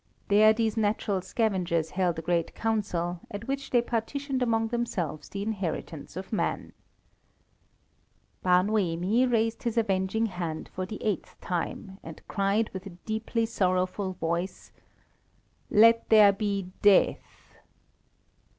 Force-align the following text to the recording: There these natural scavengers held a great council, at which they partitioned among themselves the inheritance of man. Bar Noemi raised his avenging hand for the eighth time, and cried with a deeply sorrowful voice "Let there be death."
There 0.29 0.51
these 0.51 0.77
natural 0.77 1.21
scavengers 1.21 1.91
held 1.91 2.17
a 2.17 2.23
great 2.23 2.55
council, 2.55 3.19
at 3.29 3.47
which 3.47 3.69
they 3.69 3.83
partitioned 3.83 4.41
among 4.41 4.69
themselves 4.69 5.29
the 5.29 5.43
inheritance 5.43 6.15
of 6.17 6.33
man. 6.33 6.73
Bar 8.41 8.63
Noemi 8.63 9.27
raised 9.27 9.61
his 9.61 9.77
avenging 9.77 10.25
hand 10.25 10.69
for 10.73 10.87
the 10.87 11.03
eighth 11.03 11.35
time, 11.39 11.99
and 12.01 12.19
cried 12.27 12.71
with 12.73 12.87
a 12.87 12.97
deeply 13.05 13.45
sorrowful 13.45 14.13
voice 14.13 14.71
"Let 15.69 16.09
there 16.09 16.33
be 16.33 16.71
death." 16.81 17.57